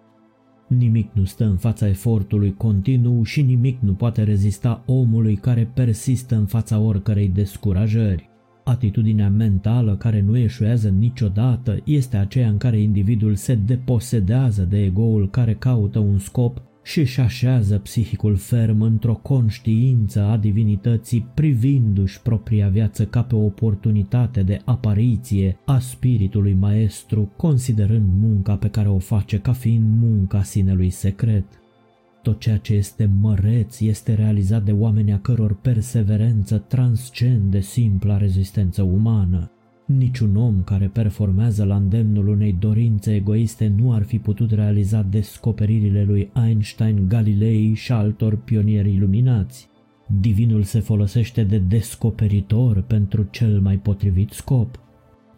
Nimic 0.68 1.10
nu 1.12 1.24
stă 1.24 1.44
în 1.44 1.56
fața 1.56 1.88
efortului 1.88 2.54
continuu 2.54 3.22
și 3.22 3.42
nimic 3.42 3.80
nu 3.80 3.92
poate 3.92 4.22
rezista 4.22 4.82
omului 4.86 5.36
care 5.36 5.70
persistă 5.74 6.36
în 6.36 6.46
fața 6.46 6.78
oricărei 6.78 7.28
descurajări. 7.28 8.28
Atitudinea 8.64 9.28
mentală 9.28 9.96
care 9.96 10.20
nu 10.20 10.36
eșuează 10.36 10.88
niciodată 10.88 11.80
este 11.84 12.16
aceea 12.16 12.48
în 12.48 12.56
care 12.56 12.80
individul 12.80 13.34
se 13.34 13.54
deposedează 13.54 14.62
de 14.62 14.84
egoul 14.84 15.30
care 15.30 15.54
caută 15.54 15.98
un 15.98 16.18
scop 16.18 16.62
și 16.88 17.00
își 17.00 17.20
așează 17.20 17.78
psihicul 17.78 18.36
ferm 18.36 18.80
într-o 18.80 19.14
conștiință 19.14 20.22
a 20.22 20.36
divinității, 20.36 21.26
privindu-și 21.34 22.22
propria 22.22 22.68
viață 22.68 23.04
ca 23.06 23.22
pe 23.22 23.34
o 23.34 23.44
oportunitate 23.44 24.42
de 24.42 24.60
apariție 24.64 25.58
a 25.64 25.78
spiritului 25.78 26.52
maestru, 26.52 27.32
considerând 27.36 28.08
munca 28.20 28.56
pe 28.56 28.68
care 28.68 28.88
o 28.88 28.98
face 28.98 29.38
ca 29.38 29.52
fiind 29.52 29.84
munca 30.00 30.42
sinelui 30.42 30.90
secret. 30.90 31.44
Tot 32.22 32.40
ceea 32.40 32.56
ce 32.56 32.74
este 32.74 33.10
măreț 33.20 33.80
este 33.80 34.14
realizat 34.14 34.64
de 34.64 34.72
oameni 34.72 35.12
a 35.12 35.18
căror 35.18 35.54
perseverență 35.54 36.58
transcende 36.58 37.60
simpla 37.60 38.16
rezistență 38.16 38.82
umană. 38.82 39.50
Niciun 39.96 40.36
om 40.36 40.62
care 40.62 40.86
performează 40.86 41.64
la 41.64 41.76
îndemnul 41.76 42.28
unei 42.28 42.52
dorințe 42.58 43.14
egoiste 43.14 43.72
nu 43.76 43.92
ar 43.92 44.02
fi 44.02 44.18
putut 44.18 44.50
realiza 44.50 45.02
descoperirile 45.02 46.04
lui 46.04 46.30
Einstein, 46.46 47.08
Galilei 47.08 47.74
și 47.74 47.92
altor 47.92 48.36
pionieri 48.36 48.94
iluminați. 48.94 49.68
Divinul 50.20 50.62
se 50.62 50.80
folosește 50.80 51.44
de 51.44 51.58
descoperitor 51.58 52.82
pentru 52.82 53.26
cel 53.30 53.60
mai 53.60 53.76
potrivit 53.76 54.30
scop. 54.30 54.80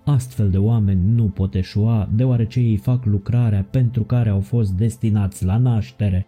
Astfel 0.05 0.51
de 0.51 0.59
oameni 0.59 1.15
nu 1.15 1.25
pot 1.25 1.55
eșua 1.55 2.09
deoarece 2.15 2.61
ei 2.61 2.77
fac 2.77 3.05
lucrarea 3.05 3.67
pentru 3.71 4.03
care 4.03 4.29
au 4.29 4.41
fost 4.41 4.73
destinați 4.73 5.45
la 5.45 5.57
naștere. 5.57 6.27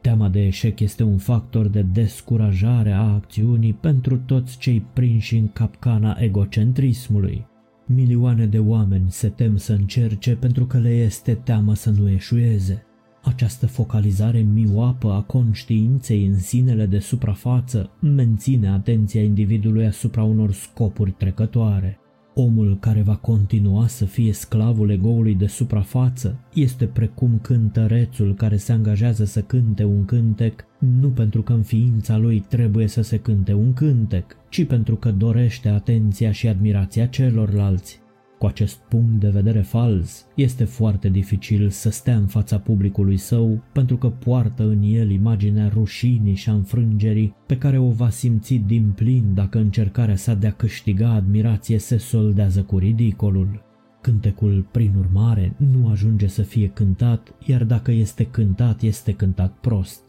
Teama 0.00 0.28
de 0.28 0.46
eșec 0.46 0.80
este 0.80 1.02
un 1.02 1.18
factor 1.18 1.68
de 1.68 1.82
descurajare 1.82 2.92
a 2.92 3.12
acțiunii 3.12 3.72
pentru 3.72 4.18
toți 4.18 4.58
cei 4.58 4.86
prinși 4.92 5.36
în 5.36 5.48
capcana 5.52 6.16
egocentrismului. 6.18 7.52
Milioane 7.86 8.46
de 8.46 8.58
oameni 8.58 9.10
se 9.10 9.28
tem 9.28 9.56
să 9.56 9.72
încerce 9.72 10.36
pentru 10.36 10.66
că 10.66 10.78
le 10.78 10.88
este 10.88 11.34
teamă 11.34 11.74
să 11.74 11.90
nu 11.90 12.08
eșueze. 12.08 12.86
Această 13.22 13.66
focalizare 13.66 14.40
mioapă 14.40 15.12
a 15.12 15.22
conștiinței 15.22 16.26
în 16.26 16.38
sinele 16.38 16.86
de 16.86 16.98
suprafață 16.98 17.90
menține 18.00 18.68
atenția 18.68 19.22
individului 19.22 19.86
asupra 19.86 20.22
unor 20.22 20.52
scopuri 20.52 21.10
trecătoare. 21.10 21.98
Omul 22.36 22.78
care 22.80 23.02
va 23.02 23.16
continua 23.16 23.86
să 23.86 24.04
fie 24.04 24.32
sclavul 24.32 24.90
egoului 24.90 25.34
de 25.34 25.46
suprafață 25.46 26.38
este 26.54 26.84
precum 26.86 27.38
cântărețul 27.42 28.34
care 28.34 28.56
se 28.56 28.72
angajează 28.72 29.24
să 29.24 29.40
cânte 29.40 29.84
un 29.84 30.04
cântec 30.04 30.64
nu 30.78 31.08
pentru 31.08 31.42
că 31.42 31.52
în 31.52 31.62
ființa 31.62 32.16
lui 32.16 32.44
trebuie 32.48 32.86
să 32.86 33.02
se 33.02 33.18
cânte 33.18 33.52
un 33.52 33.72
cântec, 33.72 34.36
ci 34.48 34.64
pentru 34.64 34.96
că 34.96 35.10
dorește 35.10 35.68
atenția 35.68 36.32
și 36.32 36.48
admirația 36.48 37.06
celorlalți. 37.06 38.03
Cu 38.38 38.46
acest 38.46 38.76
punct 38.76 39.20
de 39.20 39.28
vedere 39.28 39.60
fals, 39.60 40.26
este 40.34 40.64
foarte 40.64 41.08
dificil 41.08 41.70
să 41.70 41.90
stea 41.90 42.16
în 42.16 42.26
fața 42.26 42.58
publicului 42.58 43.16
său 43.16 43.62
pentru 43.72 43.96
că 43.96 44.08
poartă 44.08 44.62
în 44.62 44.82
el 44.82 45.10
imaginea 45.10 45.68
rușinii 45.68 46.34
și 46.34 46.50
a 46.50 46.52
înfrângerii 46.52 47.34
pe 47.46 47.58
care 47.58 47.78
o 47.78 47.90
va 47.90 48.10
simți 48.10 48.54
din 48.54 48.92
plin 48.94 49.34
dacă 49.34 49.58
încercarea 49.58 50.16
sa 50.16 50.34
de 50.34 50.46
a 50.46 50.52
câștiga 50.52 51.10
admirație 51.10 51.78
se 51.78 51.96
soldează 51.96 52.62
cu 52.62 52.78
ridicolul. 52.78 53.62
Cântecul, 54.00 54.66
prin 54.70 54.92
urmare, 54.98 55.54
nu 55.56 55.88
ajunge 55.88 56.26
să 56.26 56.42
fie 56.42 56.68
cântat, 56.68 57.34
iar 57.46 57.64
dacă 57.64 57.90
este 57.90 58.24
cântat, 58.24 58.82
este 58.82 59.12
cântat 59.12 59.52
prost. 59.60 60.00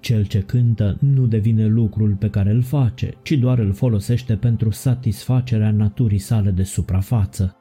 Cel 0.00 0.24
ce 0.24 0.40
cântă 0.40 0.96
nu 1.00 1.26
devine 1.26 1.66
lucrul 1.66 2.16
pe 2.18 2.30
care 2.30 2.50
îl 2.50 2.62
face, 2.62 3.14
ci 3.22 3.32
doar 3.32 3.58
îl 3.58 3.72
folosește 3.72 4.34
pentru 4.34 4.70
satisfacerea 4.70 5.70
naturii 5.70 6.18
sale 6.18 6.50
de 6.50 6.62
suprafață. 6.62 7.54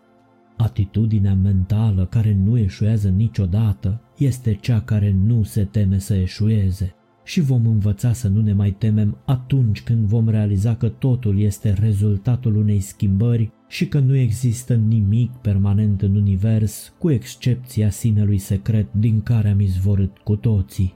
Atitudinea 0.62 1.34
mentală 1.34 2.06
care 2.06 2.38
nu 2.43 2.58
eșuează 2.58 3.10
niciodată 3.10 4.02
este 4.17 4.54
cea 4.54 4.82
care 4.82 5.15
nu 5.26 5.43
se 5.43 5.63
teme 5.63 5.98
să 5.98 6.15
eșueze 6.15 6.95
și 7.24 7.41
vom 7.41 7.67
învăța 7.67 8.13
să 8.13 8.28
nu 8.28 8.41
ne 8.41 8.54
mai 8.54 8.72
temem 8.72 9.17
atunci 9.26 9.84
când 9.84 10.06
vom 10.06 10.30
realiza 10.30 10.76
că 10.76 10.89
totul 10.89 11.39
este 11.39 11.74
rezultatul 11.74 12.56
unei 12.56 12.80
schimbări 12.80 13.52
și 13.67 13.88
că 13.88 14.00
nu 14.00 14.15
există 14.15 14.76
nimic 14.76 15.32
permanent 15.32 16.02
în 16.02 16.15
univers 16.15 16.93
cu 16.98 17.12
excepția 17.12 17.89
sinelui 17.89 18.38
secret 18.38 18.88
din 18.93 19.22
care 19.22 19.50
am 19.50 19.60
izvorât 19.60 20.17
cu 20.17 20.36
toții. 20.36 20.95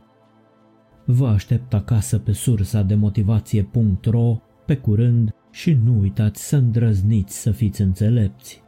Vă 1.05 1.27
aștept 1.27 1.73
acasă 1.73 2.17
pe 2.17 2.31
sursa 2.31 2.81
de 2.81 2.95
motivație.ro, 2.95 4.37
pe 4.65 4.75
curând 4.75 5.35
și 5.51 5.77
nu 5.83 5.99
uitați 5.99 6.47
să 6.47 6.55
îndrăzniți 6.55 7.41
să 7.41 7.51
fiți 7.51 7.81
înțelepți. 7.81 8.62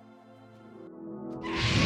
Yeah. 1.45 1.84